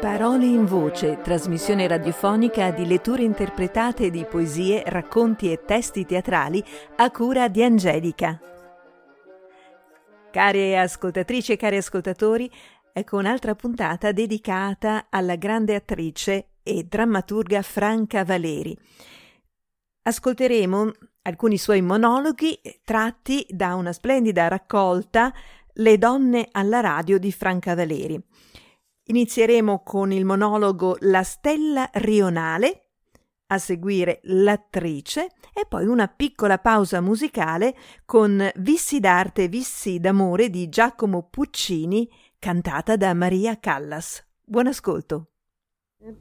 [0.00, 6.62] Parole in voce, trasmissione radiofonica di letture interpretate di poesie, racconti e testi teatrali
[6.96, 8.38] a cura di Angelica.
[10.30, 12.50] Care ascoltatrici e cari ascoltatori,
[12.92, 18.76] ecco un'altra puntata dedicata alla grande attrice e drammaturga Franca Valeri.
[20.02, 20.90] Ascolteremo
[21.22, 25.32] alcuni suoi monologhi tratti da una splendida raccolta
[25.78, 28.18] Le donne alla radio di Franca Valeri.
[29.08, 32.86] Inizieremo con il monologo La stella rionale,
[33.48, 37.76] a seguire l'attrice e poi una piccola pausa musicale
[38.06, 42.08] con Vissi d'arte, vissi d'amore di Giacomo Puccini,
[42.38, 44.26] cantata da Maria Callas.
[44.42, 45.32] Buon ascolto.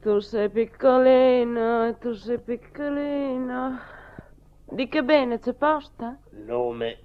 [0.01, 3.79] Tu sei piccolino, tu sei piccolino.
[4.69, 6.19] Di che bene c'è posta?
[6.45, 6.99] Nome.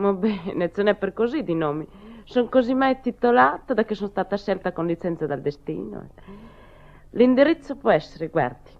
[0.00, 1.86] Ma bene, ce n'è per così di nomi.
[2.24, 6.08] Sono così mai titolata da che sono stata scelta con licenza dal destino.
[7.10, 8.70] L'indirizzo può essere, guardi,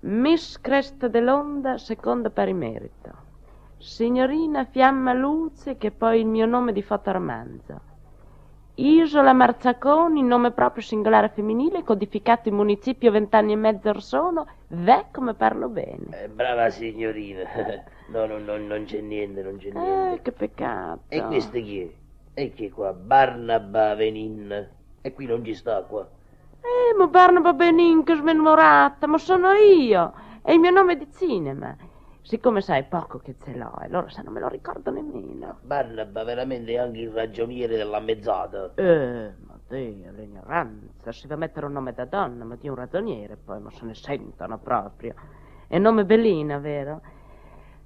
[0.00, 3.12] Miss Cresta dell'Onda, seconda pari merito.
[3.76, 7.80] Signorina Fiamma Luce, che è poi il mio nome di fotoromanzo.
[8.76, 15.06] Isola Marzaconi, nome proprio singolare femminile, codificato in municipio vent'anni e mezzo or sono, ve
[15.12, 16.24] come parlo bene.
[16.24, 17.42] Eh, brava signorina.
[18.06, 20.16] No, no, no, non c'è niente, non c'è niente.
[20.16, 21.04] Eh, che peccato.
[21.08, 21.88] E questo chi è?
[22.34, 22.92] E chi è qua?
[22.92, 24.68] Barnaba Venin.
[25.00, 26.06] E qui non ci sta qua.
[26.60, 30.12] Eh, ma Barnaba Benin, che smemorata, ma sono io.
[30.42, 31.74] È il mio nome di cinema.
[32.26, 35.58] Siccome sai poco che ce l'ho, e loro se non me lo ricordo nemmeno.
[35.60, 38.72] Barnaba veramente è anche il ragioniere della mezzata.
[38.76, 41.12] Eh, ma Dio, l'ignoranza.
[41.12, 43.84] Si va a mettere un nome da donna, ma di un ragioniere poi, ma se
[43.84, 45.14] ne sentono proprio.
[45.66, 47.02] È nome Bellina, vero?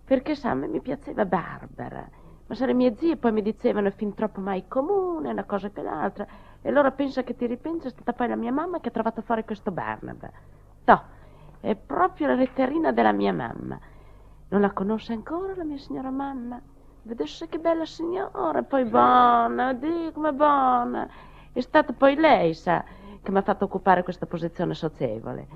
[0.04, 2.08] Perché sa, a me mi piaceva Barbara.
[2.46, 5.70] Ma se le mie zie poi mi dicevano è fin troppo mai comune, una cosa
[5.70, 6.24] che l'altra.
[6.62, 9.20] E allora pensa che ti ripenso, è stata poi la mia mamma che ha trovato
[9.20, 10.30] fuori questo Barnaba.
[10.84, 11.02] No,
[11.58, 13.87] è proprio la letterina della mia mamma.
[14.50, 16.58] Non la conosce ancora la mia signora mamma?
[17.02, 21.06] Vedesse che bella signora, poi buona, Dio come buona.
[21.52, 22.82] È stata poi lei, sa,
[23.22, 25.46] che mi ha fatto occupare questa posizione socievole.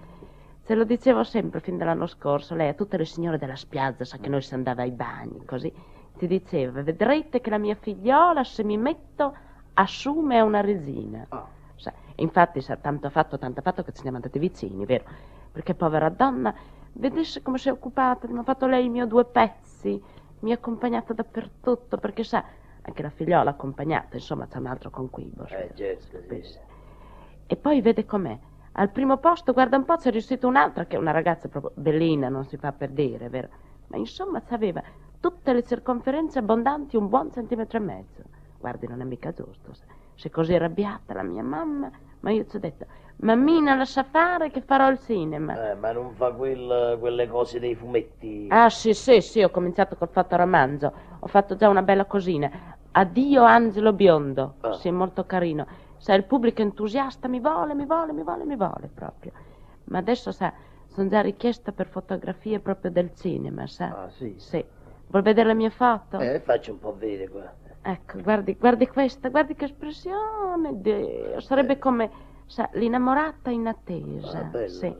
[0.60, 4.18] Se lo dicevo sempre fin dall'anno scorso, lei a tutte le signore della spiaggia, sa
[4.18, 5.72] che noi si andava ai bagni, così,
[6.18, 9.34] ti diceva, vedrete che la mia figliola, se mi metto,
[9.72, 11.24] assume una resina.
[11.30, 11.46] Ah.
[11.76, 15.04] Sa, infatti, sa, tanto fatto, tanto fatto che ci siamo andati vicini, vero?
[15.50, 16.54] Perché povera donna,
[16.92, 20.02] vedesse come si è occupata, mi ha fatto lei i miei due pezzi,
[20.40, 22.44] mi ha accompagnata dappertutto, perché sa,
[22.82, 25.50] anche la figliola accompagnata, insomma, c'è un altro conquibus.
[25.52, 26.58] Eh, certo, sì.
[27.46, 28.38] E poi vede com'è.
[28.72, 32.28] Al primo posto, guarda un po', c'è riuscita un'altra che è una ragazza proprio bellina,
[32.28, 33.48] non si fa per dire, vero?
[33.88, 34.82] Ma insomma, aveva
[35.20, 38.22] tutte le circonferenze abbondanti un buon centimetro e mezzo.
[38.58, 39.72] Guardi, non è mica giusto.
[40.14, 42.86] È così arrabbiata la mia mamma, ma io ti ho detto,
[43.22, 45.70] mammina lascia fare che farò il cinema.
[45.70, 48.46] Eh, ma non fa quel- quelle cose dei fumetti.
[48.50, 50.92] Ah sì, sì, sì, ho cominciato col fatto romanzo.
[51.20, 52.50] Ho fatto già una bella cosina.
[52.92, 54.54] Addio Angelo Biondo.
[54.60, 54.72] Ah.
[54.74, 55.66] Sì, molto carino.
[55.96, 59.32] Sai, il pubblico entusiasta mi vuole, mi vuole, mi vuole, mi vuole proprio.
[59.84, 60.52] Ma adesso, sa,
[60.88, 64.02] sono già richiesta per fotografie proprio del cinema, sa?
[64.02, 64.34] Ah, sì?
[64.36, 64.64] Sì.
[65.06, 66.18] Vuol vedere le mie foto?
[66.18, 67.54] Eh, faccio un po' vedere qua.
[67.82, 70.80] Ecco, guardi, guardi questa, guardi che espressione.
[70.80, 71.40] Dio.
[71.40, 72.10] Sarebbe come,
[72.52, 74.50] sa, l'innamorata in attesa.
[74.52, 74.68] Ah.
[74.68, 74.94] Sì.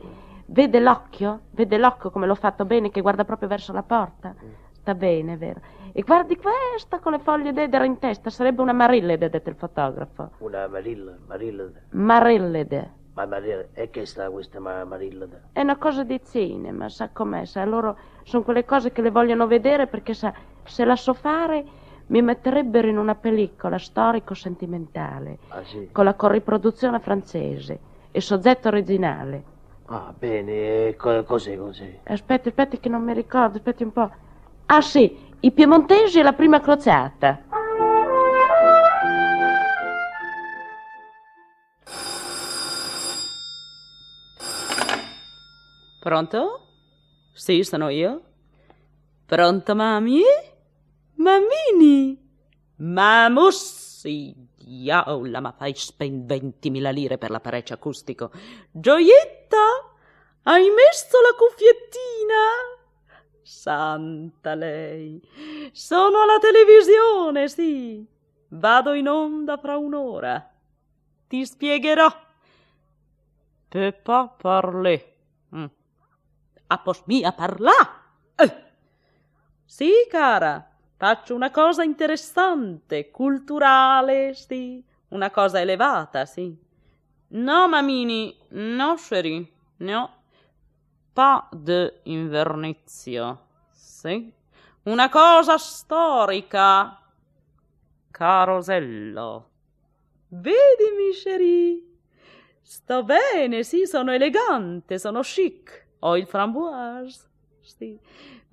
[0.45, 1.41] Vede l'occhio?
[1.51, 4.33] Vede l'occhio come l'ho fatto bene che guarda proprio verso la porta?
[4.71, 5.61] Sta bene, vero?
[5.93, 10.31] E guardi questa con le foglie d'edera in testa, sarebbe una Marillede, detto il fotografo.
[10.39, 11.65] Una Marilla, Marilla.
[11.91, 12.91] Marillede.
[13.13, 15.27] Ma Marilla, e che sta questa ma- Marilla?
[15.51, 19.45] È una cosa di cinema, sa com'è, sa, loro sono quelle cose che le vogliono
[19.45, 21.63] vedere perché sa, se la so fare
[22.13, 25.89] mi metterebbero in una pellicola storico-sentimentale Ah, sì?
[25.91, 27.79] con la corriproduzione francese
[28.11, 29.43] e soggetto originale.
[29.87, 32.01] Ah, bene, e co- cos'è, cos'è?
[32.03, 34.11] Aspetti, aspetti che non mi ricordo, aspetti un po'.
[34.67, 37.41] Ah sì, i piemontesi e la prima crociata.
[45.99, 46.67] Pronto?
[47.31, 48.21] Sì, sono io.
[49.25, 50.21] Pronto, mami?
[51.23, 52.19] Mammini?
[52.75, 58.31] Mamussi, diaola, ma fai spendere 20.000 lire per l'apparecchio acustico.
[58.69, 59.95] Gioietta,
[60.43, 62.43] hai messo la cuffiettina?
[63.41, 65.21] Santa lei,
[65.71, 68.05] sono alla televisione, sì.
[68.49, 70.51] Vado in onda fra un'ora.
[71.27, 72.11] Ti spiegherò.
[73.69, 75.15] Peut pas parler.
[75.55, 75.65] Mm.
[76.67, 77.71] A pos mia parlà.
[78.35, 78.63] Eh.
[79.65, 80.72] Sì, cara,
[81.03, 84.81] faccio una cosa interessante, culturale, sì.
[85.09, 86.57] una cosa elevata, sì.
[87.27, 89.45] No, mamini, no, chérie,
[89.79, 90.09] no.
[91.11, 94.31] Pas de invernizio, sì.
[94.83, 96.97] Una cosa storica.
[98.09, 99.49] Carosello.
[100.29, 101.81] Vedimi, chérie.
[102.61, 105.85] Sto bene, sì, sono elegante, sono chic.
[105.99, 107.27] Ho il framboise,
[107.59, 107.99] sì.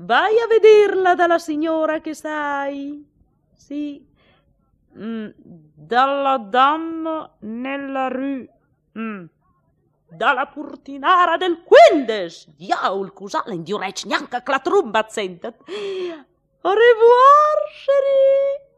[0.02, 3.06] Vai a vederla dalla signora che sai.
[3.54, 4.02] Sì.
[4.98, 8.48] Mm, dalla dame nella rue.
[8.98, 9.26] Mm.
[10.08, 12.48] Dalla purtinara del Quindes.
[12.56, 15.56] Diaul, cusalen di urec, neanche la sentat.
[16.62, 18.69] Au revoir, chérie.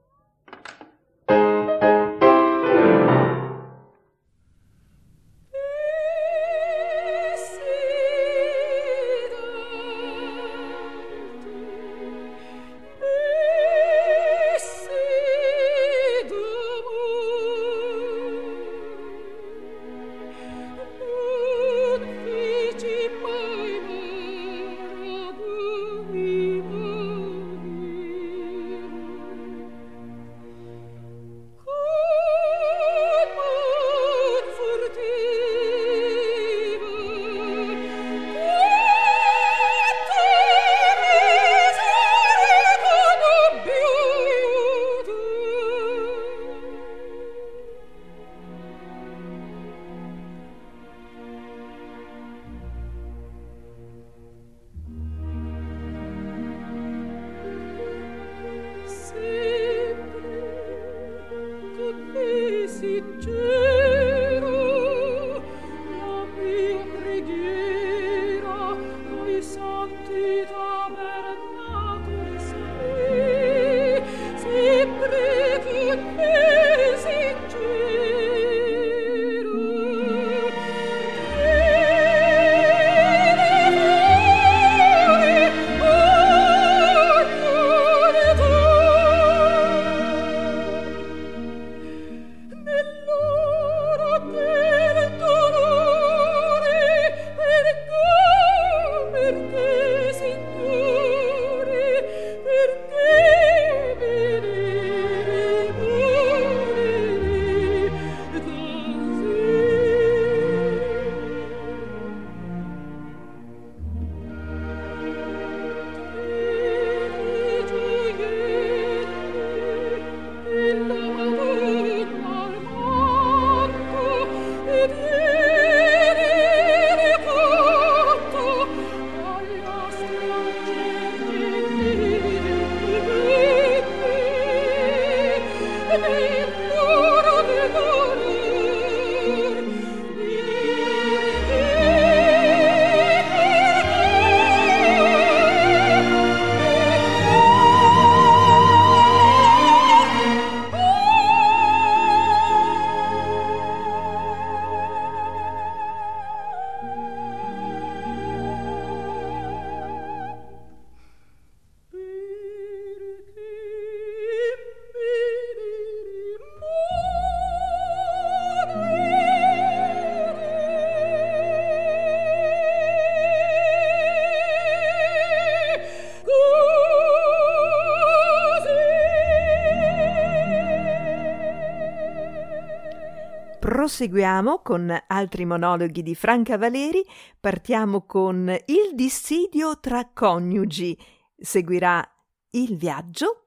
[183.83, 187.05] Proseguiamo con altri monologhi di Franca Valeri.
[187.41, 190.97] Partiamo con Il dissidio tra coniugi.
[191.37, 192.09] Seguirà
[192.51, 193.47] Il viaggio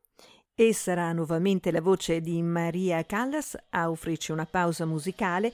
[0.53, 5.53] e sarà nuovamente la voce di Maria Callas a offrirci una pausa musicale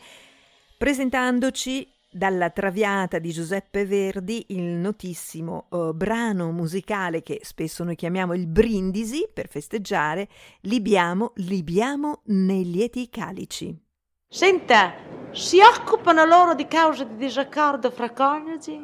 [0.80, 8.34] presentandoci dalla Traviata di Giuseppe Verdi il notissimo uh, brano musicale che spesso noi chiamiamo
[8.34, 10.28] il brindisi per festeggiare
[10.62, 13.90] Libiamo, libiamo nei lieti calici.
[14.34, 14.94] Senta,
[15.32, 18.80] si occupano loro di cause di disaccordo fra coniugi?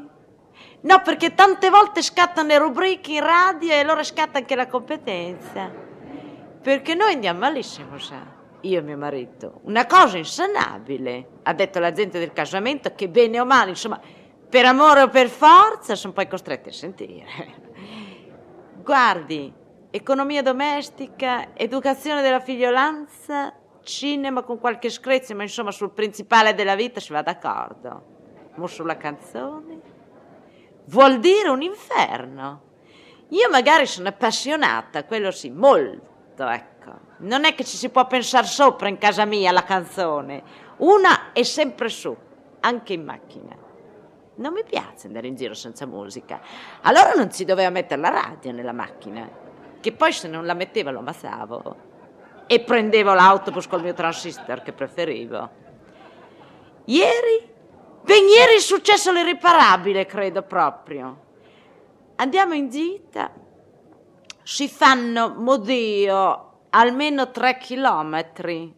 [0.81, 5.71] No, perché tante volte scattano le rubriche in radio e allora scatta anche la competenza.
[6.61, 8.19] Perché noi andiamo malissimo, sa.
[8.59, 9.61] Io e mio marito.
[9.63, 11.39] Una cosa insanabile.
[11.43, 14.01] Ha detto la gente del casamento che bene o male, insomma,
[14.49, 17.25] per amore o per forza, sono poi costretti a sentire.
[18.83, 19.53] Guardi,
[19.91, 23.53] economia domestica, educazione della figliolanza,
[23.87, 28.15] cinema con qualche screzio, ma insomma sul principale della vita si va d'accordo.
[28.55, 29.79] Ma sulla canzone?
[30.85, 32.61] Vuol dire un inferno.
[33.29, 37.05] Io magari sono appassionata, quello sì, molto, ecco.
[37.19, 40.43] Non è che ci si può pensare sopra in casa mia la canzone.
[40.77, 42.15] Una è sempre su,
[42.59, 43.55] anche in macchina.
[44.35, 46.39] Non mi piace andare in giro senza musica.
[46.81, 49.27] Allora non si doveva mettere la radio nella macchina,
[49.79, 51.86] che poi se non la mettevo lo ammazzavo.
[52.47, 55.49] E prendevo l'autobus col mio transistor che preferivo.
[56.85, 57.53] Ieri,
[58.01, 61.25] ben ieri è successo l'irriparabile, credo proprio.
[62.15, 63.31] Andiamo in gita,
[64.43, 68.73] si fanno, modio, almeno tre chilometri.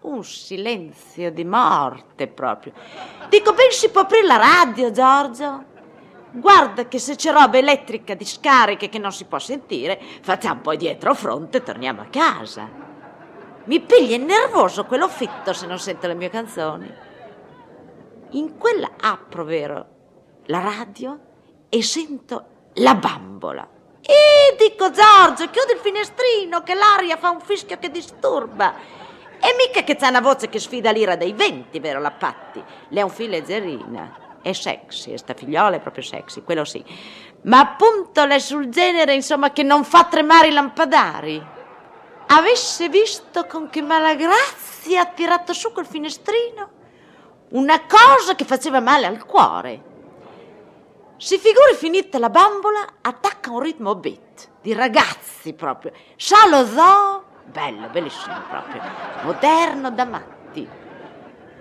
[0.00, 2.72] Un silenzio di morte proprio.
[3.28, 5.64] Dico, ben si può aprire la radio, Giorgio?
[6.30, 10.76] Guarda che se c'è roba elettrica di scariche che non si può sentire, facciamo poi
[10.76, 12.68] dietro fronte e torniamo a casa.
[13.64, 16.92] Mi piglia nervoso quello fitto se non sento le mie canzoni.
[18.30, 19.86] In quella apro, vero,
[20.46, 21.18] la radio
[21.70, 23.66] e sento la bambola.
[24.02, 28.74] E dico Giorgio, chiudi il finestrino che l'aria fa un fischio che disturba.
[29.40, 32.62] E mica che c'ha una voce che sfida l'ira dei venti, vero la Patti?
[32.88, 34.38] Lei è un figlio leggerina.
[34.42, 36.84] È sexy, sta figliola è proprio sexy, quello sì.
[37.44, 41.53] Ma appunto lei sul genere, insomma, che non fa tremare i lampadari.
[42.26, 46.70] Avesse visto con che malagrazia ha tirato su quel finestrino?
[47.50, 49.92] Una cosa che faceva male al cuore.
[51.16, 55.92] Si figuri finita la bambola, attacca un ritmo beat, di ragazzi proprio.
[56.16, 56.64] Sa lo
[57.44, 58.82] bello, bellissimo proprio,
[59.22, 60.68] moderno da matti.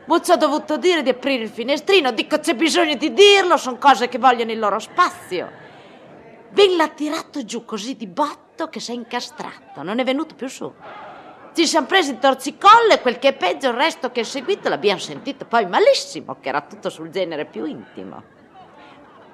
[0.05, 4.09] Muzzo ha dovuto dire di aprire il finestrino, dico c'è bisogno di dirlo, sono cose
[4.09, 5.49] che vogliono il loro spazio.
[6.49, 8.07] Ben l'ha tirato giù così di
[8.53, 10.71] botto che si è incastrato, non è venuto più su.
[11.53, 14.69] Ci siamo presi il torcicollo e quel che è peggio, il resto che è seguito
[14.69, 18.41] l'abbiamo sentito poi malissimo, che era tutto sul genere più intimo.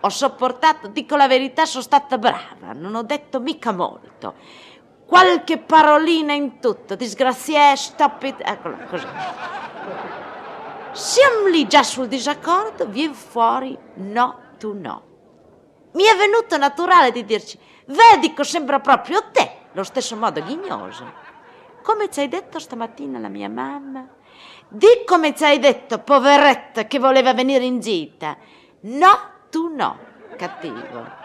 [0.01, 4.35] Ho sopportato, dico la verità, sono stata brava, non ho detto mica molto.
[5.05, 9.07] Qualche parolina in tutto, disgraziè, stop it, eccola, così.
[10.91, 15.07] Siamo lì già sul disaccordo, viene fuori no, tu no.
[15.93, 17.57] Mi è venuto naturale di dirci,
[17.89, 21.27] vedi che sembra proprio te, lo stesso modo ghignoso.
[21.81, 24.07] Come ci hai detto stamattina la mia mamma?
[24.67, 28.37] Di come ci hai detto, poveretta, che voleva venire in gita.
[28.81, 29.19] No,
[29.49, 29.97] tu no,
[30.37, 31.17] cattivo.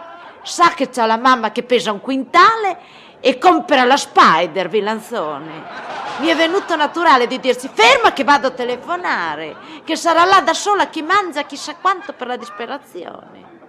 [0.43, 2.79] Sa che c'ha la mamma che pesa un quintale
[3.21, 5.93] e compra la Spider, Villanzone.
[6.21, 10.55] Mi è venuto naturale di dirsi ferma che vado a telefonare, che sarà là da
[10.55, 13.64] sola chi mangia chissà quanto per la disperazione.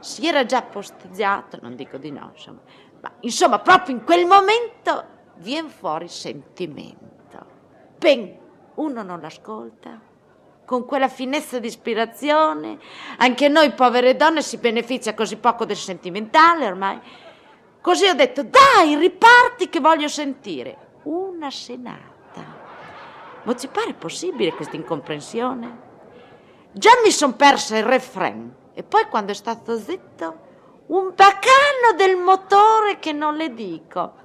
[0.00, 2.60] Si era già posteggiato, non dico di no, insomma.
[3.00, 5.04] Ma insomma, proprio in quel momento
[5.36, 7.46] viene fuori sentimento.
[7.98, 8.38] Ben,
[8.74, 10.00] uno non l'ascolta,
[10.64, 12.78] con quella finezza di ispirazione.
[13.18, 17.00] Anche noi povere donne si beneficia così poco del sentimentale ormai.
[17.80, 20.76] Così ho detto, dai, riparti che voglio sentire.
[21.04, 22.14] Una senata.
[23.44, 25.84] Ma ci pare possibile questa incomprensione?
[26.72, 30.44] Già mi son persa il refrain e poi quando è stato zitto,
[30.88, 34.24] un bacano del motore che non le dico.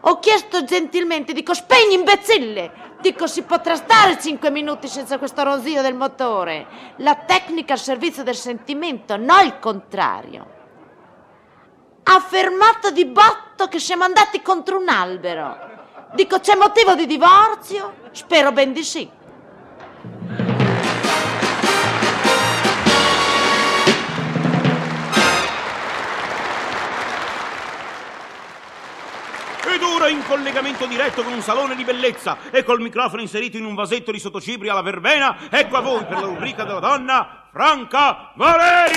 [0.00, 5.82] Ho chiesto gentilmente, dico spegni imbecille, Dico, si potrà stare cinque minuti senza questo ronzio
[5.82, 6.66] del motore.
[6.96, 10.54] La tecnica al servizio del sentimento, non il contrario.
[12.02, 15.56] Ha affermato di botto che siamo andati contro un albero.
[16.14, 17.94] Dico, c'è motivo di divorzio?
[18.12, 19.08] Spero ben di sì.
[30.06, 33.74] Ora in collegamento diretto con un salone di bellezza e col microfono inserito in un
[33.74, 38.94] vasetto di sottocipri alla verbena, ecco a voi per la rubrica della donna, Franca Valeri!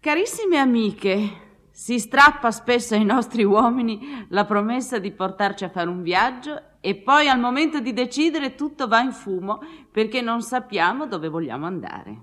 [0.00, 1.43] Carissime amiche,
[1.84, 6.94] si strappa spesso ai nostri uomini la promessa di portarci a fare un viaggio e
[6.94, 9.60] poi al momento di decidere tutto va in fumo
[9.92, 12.22] perché non sappiamo dove vogliamo andare.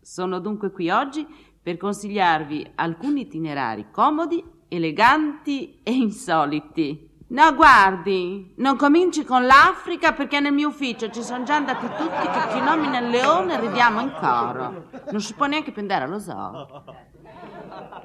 [0.00, 1.24] Sono dunque qui oggi
[1.62, 7.08] per consigliarvi alcuni itinerari comodi, eleganti e insoliti.
[7.28, 12.26] No, guardi, non cominci con l'Africa perché nel mio ufficio ci sono già andati tutti
[12.26, 14.88] che chi nomina il leone ridiamo in coro.
[15.08, 17.10] Non si può neanche pendere allo zoo.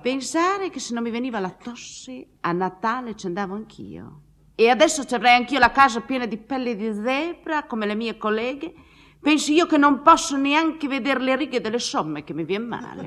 [0.08, 4.22] Pensare che se non mi veniva la tosse, a Natale ci andavo anch'io.
[4.56, 8.16] E adesso ci avrei anch'io la casa piena di pelli di zebra, come le mie
[8.16, 8.74] colleghe.
[9.20, 13.02] Penso io che non posso neanche vedere le righe delle somme che mi viene male.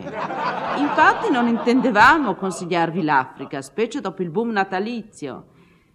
[0.77, 5.47] Infatti non intendevamo consigliarvi l'Africa, specie dopo il boom natalizio.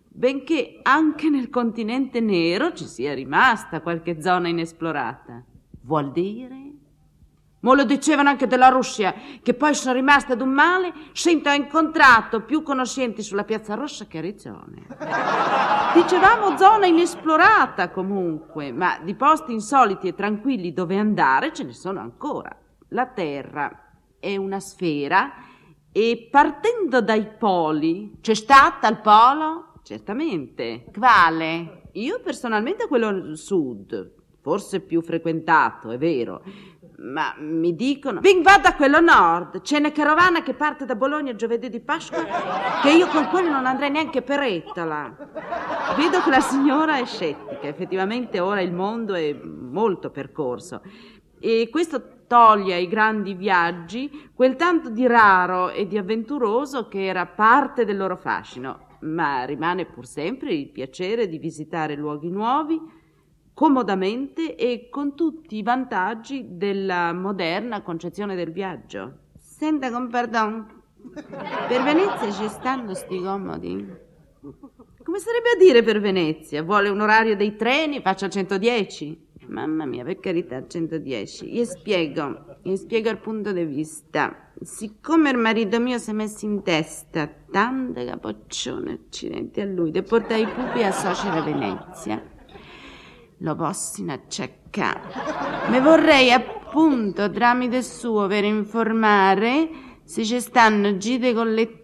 [0.07, 5.43] benché anche nel continente nero ci sia rimasta qualche zona inesplorata.
[5.81, 6.64] Vuol dire?
[7.65, 11.55] Mo lo dicevano anche della Russia, che poi sono rimasta ad un male, sento ha
[11.55, 14.85] incontrato più conoscenti sulla Piazza Rossa che Arizona.
[15.95, 22.01] Dicevamo zona inesplorata comunque, ma di posti insoliti e tranquilli dove andare ce ne sono
[22.01, 22.55] ancora.
[22.89, 25.33] La Terra è una sfera
[25.91, 29.79] e partendo dai poli, c'è stata al polo?
[29.81, 30.85] Certamente.
[30.95, 31.89] Quale?
[31.93, 34.13] Io personalmente quello sud,
[34.45, 36.43] forse più frequentato, è vero.
[36.97, 41.35] Ma mi dicono, Bing vada a quello nord, c'è una carovana che parte da Bologna
[41.35, 42.23] giovedì di Pasqua,
[42.81, 45.13] che io con quello non andrei neanche per Ettola.
[45.97, 50.81] Vedo che la signora è scettica, effettivamente ora il mondo è molto percorso.
[51.39, 57.25] E questo toglie ai grandi viaggi quel tanto di raro e di avventuroso che era
[57.25, 62.81] parte del loro fascino ma rimane pur sempre il piacere di visitare luoghi nuovi
[63.55, 69.19] comodamente e con tutti i vantaggi della moderna concezione del viaggio.
[69.39, 70.83] Senta con perdon,
[71.67, 74.03] per Venezia ci stanno sti comodi?
[75.03, 76.63] Come sarebbe a dire per Venezia?
[76.63, 78.01] Vuole un orario dei treni?
[78.01, 79.23] Faccia 110?
[79.47, 81.47] Mamma mia, per carità, 110.
[81.47, 84.51] Gli spiego, gli spiego il punto di vista.
[84.59, 90.01] Siccome il marito mio si è messo in testa tante capoccione, accidenti a lui, di
[90.01, 92.21] portare i pupi a Socera Venezia,
[93.39, 95.01] lo possono acceccare.
[95.69, 99.69] Mi vorrei appunto, tramite suo, per informare
[100.03, 101.83] se ci stanno gite collettive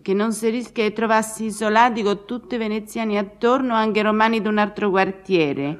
[0.00, 4.48] che non si rischia di trovarsi isolati con tutti i veneziani attorno, anche romani di
[4.48, 5.78] un altro quartiere,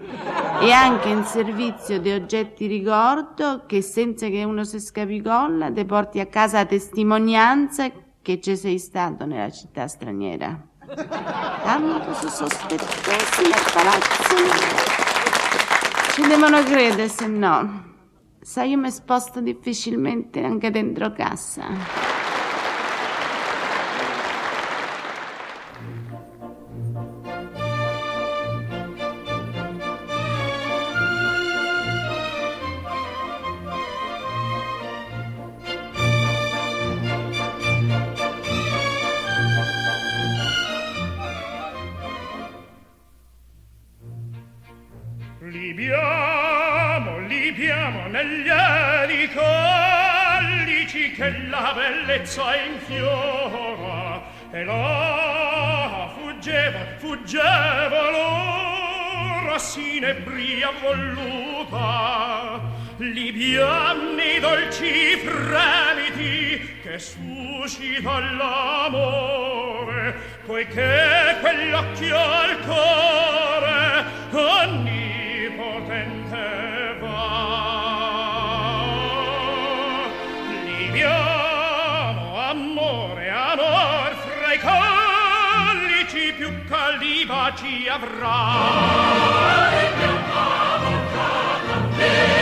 [0.60, 6.20] e anche in servizio di oggetti ricordo che senza che uno si scapicolla ti porti
[6.20, 10.69] a casa la testimonianza che ci sei stato nella città straniera.
[10.94, 14.34] Tanto sono sospettosi a palazzo.
[16.12, 17.88] Ci devono credere, se no.
[18.40, 22.09] Sai, io mi sposto difficilmente anche dentro casa.
[59.80, 62.60] cinebria voluta
[62.98, 70.14] li bianni dolci fremiti che suscita l'amore
[70.44, 74.89] poiché quell'occhio al cuore ogni
[86.20, 88.36] chi più caliba ci avrà.
[89.70, 91.28] Chi più caliba
[91.96, 92.39] ci avrà.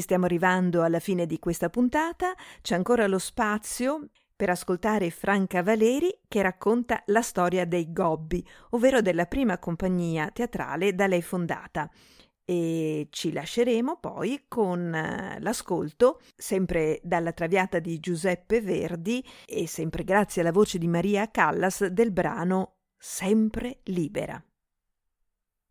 [0.00, 4.08] Stiamo arrivando alla fine di questa puntata, c'è ancora lo spazio
[4.40, 10.94] per ascoltare Franca Valeri che racconta la storia dei Gobbi, ovvero della prima compagnia teatrale
[10.94, 11.90] da lei fondata.
[12.42, 20.04] E ci lasceremo poi con eh, l'ascolto, sempre dalla traviata di Giuseppe Verdi e sempre
[20.04, 24.42] grazie alla voce di Maria Callas del brano Sempre libera.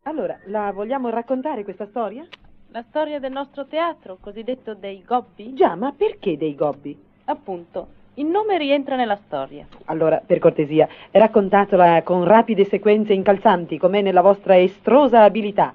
[0.03, 2.27] Allora, la vogliamo raccontare questa storia?
[2.71, 5.55] La storia del nostro teatro, cosiddetto dei Gobbi?
[5.55, 6.95] Già, ma perché dei gobbi?
[7.25, 9.65] Appunto, il nome rientra nella storia.
[9.85, 15.73] Allora, per cortesia, raccontatela con rapide sequenze incalzanti, come nella vostra estrosa abilità.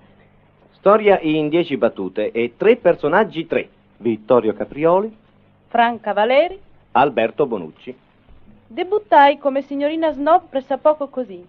[0.70, 3.68] Storia in dieci battute e tre personaggi tre.
[3.96, 5.16] Vittorio Caprioli,
[5.66, 6.57] Franca Valeri,
[6.92, 7.92] Alberto Bonucci.
[8.68, 11.44] debuttai come signorina Snob pressappoco così.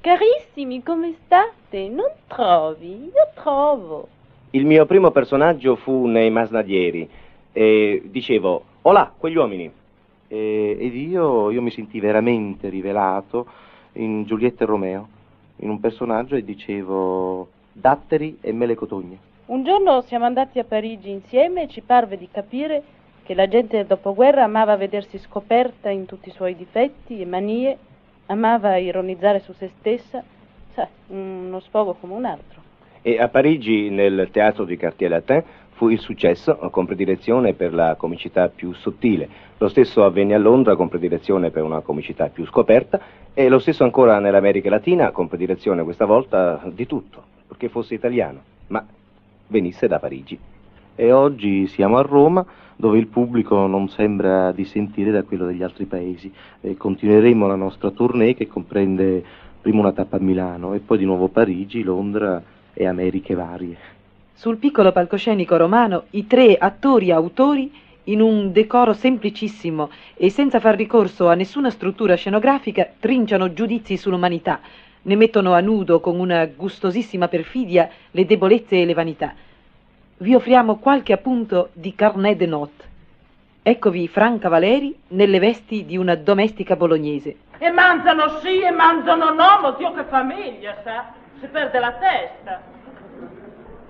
[0.00, 1.88] Carissimi, come state?
[1.88, 3.10] Non trovi?
[3.14, 4.08] Io trovo.
[4.56, 7.06] Il mio primo personaggio fu nei Masnadieri
[7.52, 9.70] e dicevo, olà, quegli uomini.
[10.28, 13.46] E- ed io, io mi sentii veramente rivelato
[13.92, 15.08] in Giulietta e Romeo,
[15.56, 19.18] in un personaggio e dicevo datteri e mele cotogne.
[19.44, 22.82] Un giorno siamo andati a Parigi insieme e ci parve di capire
[23.24, 27.76] che la gente del dopoguerra amava vedersi scoperta in tutti i suoi difetti e manie,
[28.24, 30.24] amava ironizzare su se stessa,
[30.72, 32.65] sa, uno sfogo come un altro.
[33.08, 35.40] E a Parigi, nel teatro di Cartier Latin,
[35.74, 39.28] fu il successo con predilezione per la comicità più sottile.
[39.58, 43.00] Lo stesso avvenne a Londra con predilezione per una comicità più scoperta
[43.32, 48.40] e lo stesso ancora nell'America Latina con predilezione questa volta di tutto, perché fosse italiano,
[48.66, 48.84] ma
[49.46, 50.36] venisse da Parigi.
[50.96, 55.84] E oggi siamo a Roma, dove il pubblico non sembra dissentire da quello degli altri
[55.84, 56.32] paesi.
[56.60, 59.22] E continueremo la nostra tournée che comprende
[59.60, 63.76] prima una tappa a Milano e poi di nuovo Parigi, Londra e Americhe varie.
[64.34, 67.72] Sul piccolo palcoscenico romano, i tre attori autori,
[68.04, 74.60] in un decoro semplicissimo e senza far ricorso a nessuna struttura scenografica, trinciano giudizi sull'umanità,
[75.02, 79.34] ne mettono a nudo con una gustosissima perfidia le debolezze e le vanità.
[80.18, 82.86] Vi offriamo qualche appunto di Carnet de Notes.
[83.62, 87.36] Eccovi Franca Valeri nelle vesti di una domestica bolognese.
[87.58, 91.24] E mangiano sì e mangiano no, ma Dio che famiglia, sa?
[91.40, 92.60] Si perde la testa.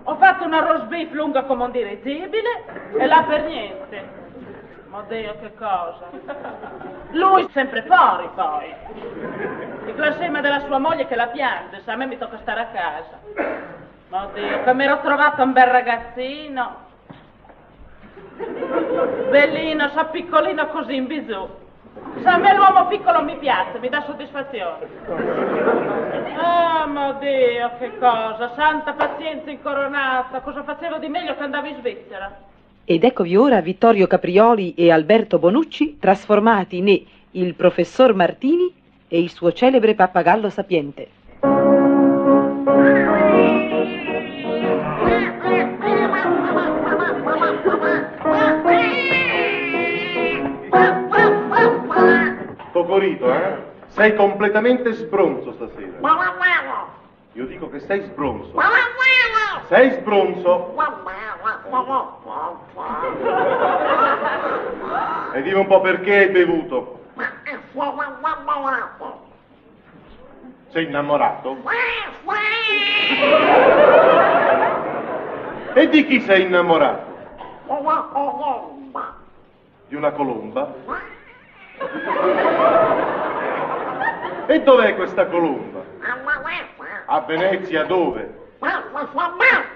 [0.05, 2.65] Ho fatto una roast beef lunga come un dirigibile
[2.97, 4.25] e là per niente.
[4.89, 6.11] Ma Dio che cosa.
[7.11, 8.75] Lui sempre fuori poi.
[9.87, 12.67] Il blasfema della sua moglie che la piange, sa, a me mi tocca stare a
[12.67, 13.21] casa.
[14.09, 16.85] Ma Dio, che mi ero trovato un bel ragazzino.
[19.31, 21.65] Bellino, sa piccolino così in bisù.
[22.23, 24.87] Sa, a me l'uomo piccolo mi piace, mi dà soddisfazione.
[26.39, 31.77] Ah, mio Dio, che cosa, santa pazienza incoronata, cosa facevo di meglio che andavo in
[31.79, 32.37] Svizzera?
[32.85, 38.73] Ed eccovi ora Vittorio Caprioli e Alberto Bonucci trasformati ne il professor Martini
[39.09, 41.16] e il suo celebre pappagallo sapiente.
[52.87, 53.57] Tocorito, eh?
[53.89, 55.99] Sei completamente sbronzo stasera.
[57.33, 58.55] Io dico che sei sbronzo.
[59.67, 60.75] Sei sbronzo.
[65.33, 67.01] E dimmi un po' perché hai bevuto.
[70.69, 71.57] Sei innamorato?
[75.75, 77.15] E di chi sei innamorato?
[79.89, 80.73] Di una colomba?
[84.47, 85.83] E dov'è questa colomba?
[87.07, 88.35] A Venezia dove?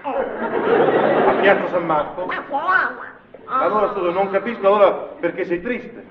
[0.02, 2.26] A Piazza San Marco?
[3.46, 6.04] Allora scusa, non capisco allora perché sei triste.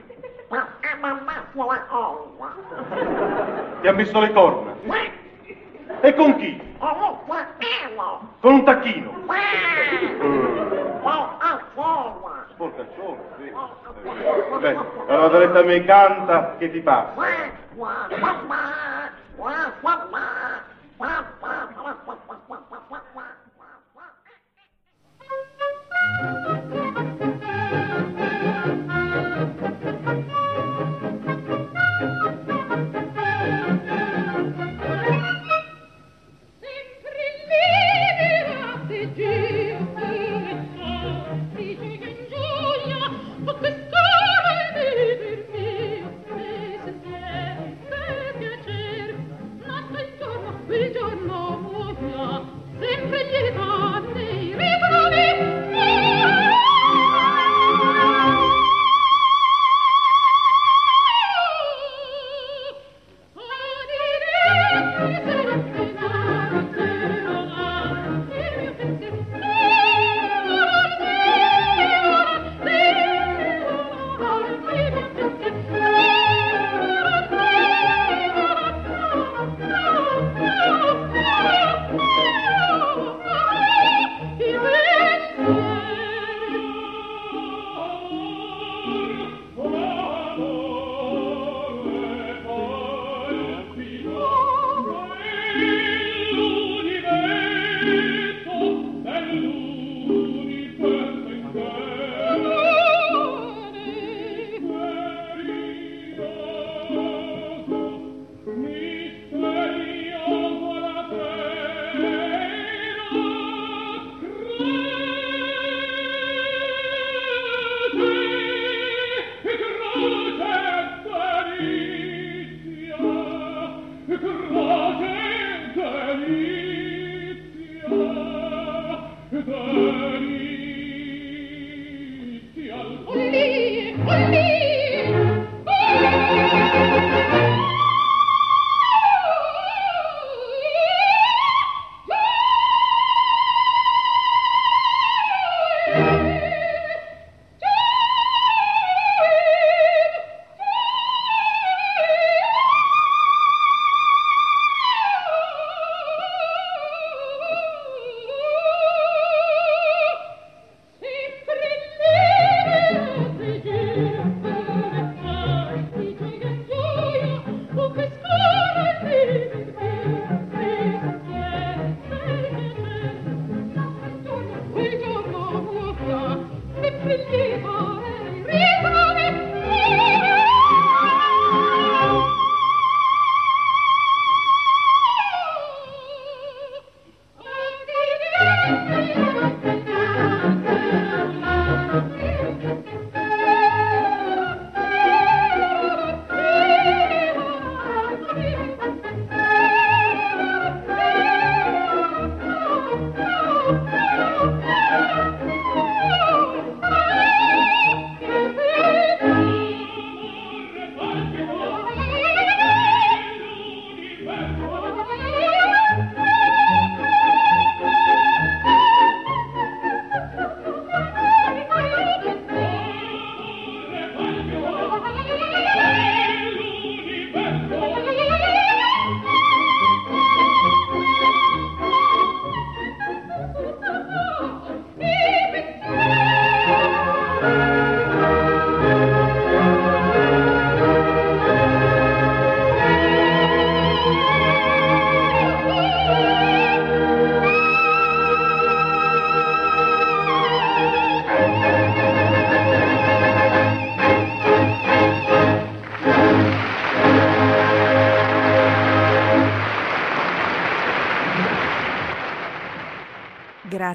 [3.81, 4.73] Ti ha messo le corna?
[6.01, 6.61] E con chi?
[8.41, 9.11] Con un tacchino?
[12.49, 13.51] Sporcaccione, sì.
[14.59, 17.13] Beh, allora direttamente canta che ti passa.
[26.19, 26.78] Sempre piacer,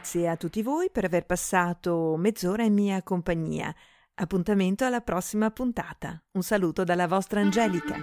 [0.05, 3.75] Grazie a tutti voi per aver passato mezz'ora in mia compagnia.
[4.17, 6.23] Appuntamento alla prossima puntata.
[6.33, 7.97] Un saluto dalla vostra Angelica.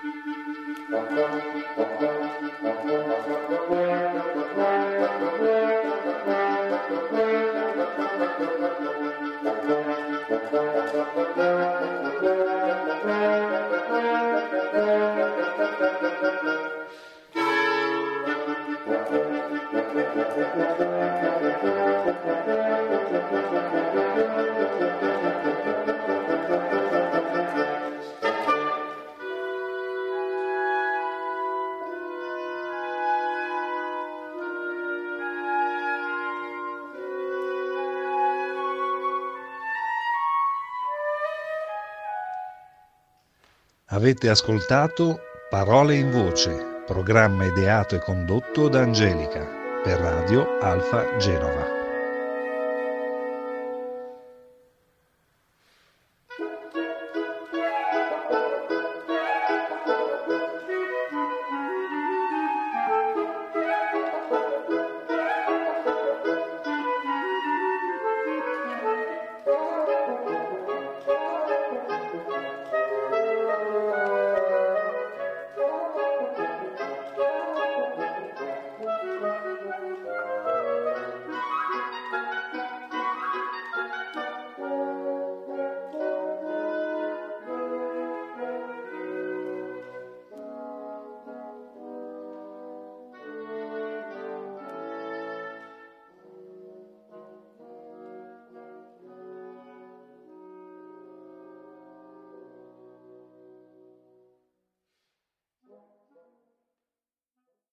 [43.94, 49.46] Avete ascoltato Parole in Voce, programma ideato e condotto da Angelica
[49.84, 51.81] per Radio Alfa Genova.